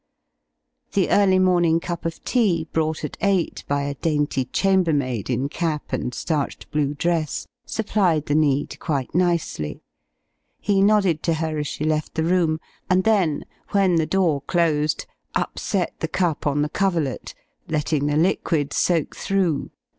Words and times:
The 0.93 1.11
early 1.11 1.37
morning 1.37 1.79
cup 1.79 2.05
of 2.07 2.25
tea, 2.25 2.67
brought 2.73 3.03
at 3.05 3.17
eight 3.21 3.63
by 3.67 3.83
a 3.83 3.93
dainty 3.93 4.45
chambermaid 4.45 5.29
in 5.29 5.47
cap 5.47 5.93
and 5.93 6.11
starched 6.11 6.71
blue 6.71 6.95
dress, 6.95 7.45
supplied 7.67 8.25
the 8.25 8.33
need 8.33 8.79
quite 8.79 9.13
nicely. 9.13 9.83
He 10.59 10.81
nodded 10.81 11.21
to 11.21 11.35
her 11.35 11.59
as 11.59 11.67
she 11.67 11.83
left 11.83 12.15
the 12.15 12.23
room, 12.23 12.59
and 12.89 13.03
then, 13.03 13.45
when 13.73 13.97
the 13.97 14.07
door 14.07 14.41
closed, 14.41 15.05
upset 15.35 15.93
the 15.99 16.07
cup 16.07 16.47
on 16.47 16.63
the 16.63 16.69
coverlet, 16.69 17.35
letting 17.67 18.07
the 18.07 18.17
liquid 18.17 18.73
soak 18.73 19.15
through. 19.15 19.69